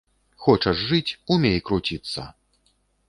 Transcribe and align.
Хочаш 0.45 0.77
жыць, 0.91 1.15
умей 1.35 1.59
круціцца. 1.71 2.27